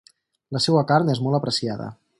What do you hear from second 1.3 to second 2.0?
apreciada.